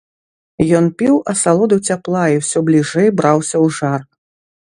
Ён 0.79 0.85
піў 1.01 1.17
асалоду 1.33 1.77
цяпла 1.91 2.23
і 2.35 2.39
ўсё 2.41 2.59
бліжэй 2.69 3.09
браўся 3.19 3.57
ў 3.65 3.79
жар. 3.81 4.01